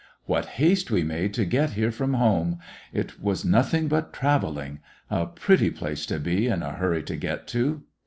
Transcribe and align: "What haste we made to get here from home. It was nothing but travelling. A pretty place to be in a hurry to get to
"What 0.33 0.45
haste 0.57 0.89
we 0.89 1.03
made 1.03 1.31
to 1.35 1.45
get 1.45 1.73
here 1.73 1.91
from 1.91 2.15
home. 2.15 2.57
It 2.91 3.21
was 3.21 3.45
nothing 3.45 3.87
but 3.87 4.11
travelling. 4.11 4.79
A 5.11 5.27
pretty 5.27 5.69
place 5.69 6.07
to 6.07 6.17
be 6.19 6.47
in 6.47 6.63
a 6.63 6.71
hurry 6.71 7.03
to 7.03 7.15
get 7.15 7.45
to 7.49 7.83